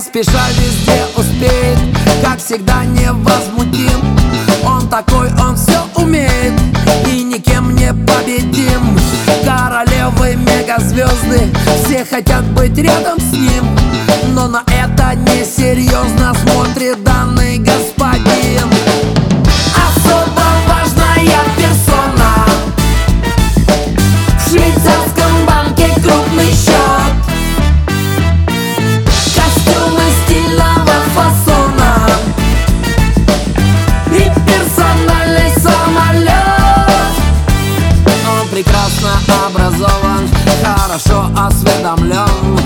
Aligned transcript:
спеша 0.00 0.48
везде 0.58 1.04
успеет 1.16 1.78
Как 2.22 2.38
всегда 2.38 2.84
невозмутим. 2.84 4.16
Он 4.64 4.88
такой, 4.88 5.28
он 5.40 5.56
все 5.56 5.80
умеет 5.96 6.52
И 7.06 7.22
никем 7.22 7.74
не 7.74 7.92
победим. 7.92 8.98
Королевы 9.44 10.36
мегазвезды 10.36 11.52
Все 11.84 12.04
хотят 12.04 12.44
быть 12.52 12.76
рядом 12.78 13.18
с 13.18 13.32
ним. 13.32 13.64
Но 14.34 14.48
на 14.48 14.62
это 14.66 15.14
несерьезно 15.14 16.34
смотрит 16.34 17.02
данный 17.04 17.58
господин 17.58 18.01
хорошо 40.76 41.30
осведомлен 41.36 42.58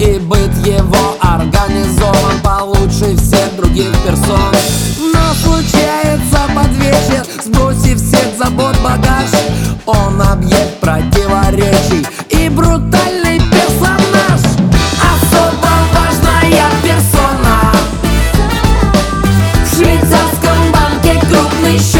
И 0.00 0.18
быт 0.18 0.54
его 0.66 1.16
организован 1.20 2.40
получше 2.42 3.16
всех 3.16 3.56
других 3.56 3.90
персон. 4.04 4.52
Но 5.12 5.34
случается 5.34 6.40
под 6.54 6.70
вечер, 6.76 7.24
сбросив 7.44 7.98
всех 8.00 8.36
забот 8.38 8.76
багаж 8.82 9.30
Он 9.86 10.20
объект 10.20 10.78
противоречий 10.80 12.06
и 12.30 12.48
брутальный 12.48 13.40
персонаж. 13.50 14.40
Особо 15.02 15.68
важная 15.94 16.70
персона. 16.82 17.72
В 19.64 19.76
швейцарском 19.76 20.72
банке 20.72 21.20
крупный 21.28 21.78
счет 21.78 21.97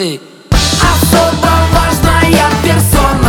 Особо 0.00 1.50
важная 1.72 2.48
персона. 2.62 3.27